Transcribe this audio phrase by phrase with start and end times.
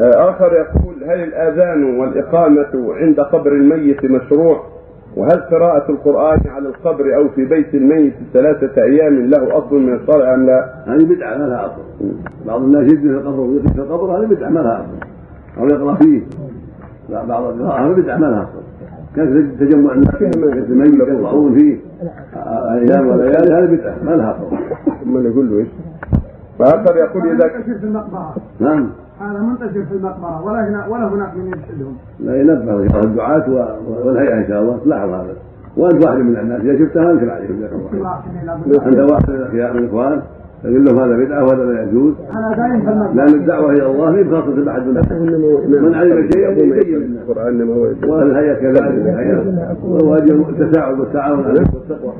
[0.00, 4.60] آه، آخر يقول هل الآذان والإقامة عند قبر الميت مشروع؟
[5.16, 10.34] وهل قراءة القرآن على القبر أو في بيت الميت ثلاثة أيام له أصل من الشرع
[10.34, 12.10] أم لا؟ هذه بدعة ما لها أصل.
[12.46, 15.06] بعض الناس يجلس في القبر ويقف في القبر هذه بدعة ما لها أصل.
[15.60, 16.22] أو يقرأ فيه.
[17.10, 18.62] لا بعض القراءة هذه بدعة ما لها أصل.
[19.16, 21.76] كان تجمع الناس؟ في بيت الميت يقرؤون فيه.
[22.72, 24.56] أيام وليالي هذه بدعة ما لها أصل.
[25.04, 25.68] ثم يقول له إيش؟
[26.60, 28.34] فآخر يقول إذا منتشر في المقبرة.
[28.60, 28.86] نعم.
[29.20, 30.46] هذا منتشر في المقبرة.
[30.46, 34.78] ولا هنا ولا هناك من يرشدهم لا ينبه الدعاة و- والهيئة إن شاء الله.
[34.84, 35.34] تلاحظ هذا.
[35.76, 36.60] وأنت واحد من الناس.
[36.60, 38.88] إذا شفتها أنكر عليهم جزاك الله خير.
[38.88, 40.20] أنت واحد من الإخوان.
[40.62, 42.14] تقول لهم هذا بدعة وهذا لا يجوز.
[42.32, 43.14] أنا دايم في المقبرة.
[43.14, 45.12] لأن الدعوة إلى الله هي بخاصة أحد من الناس.
[45.82, 48.78] من علم شيئا يبين هو والهيئة كذلك.
[48.78, 49.44] الهيئة
[49.84, 52.12] وواجب التساعد والتعاون على التقوى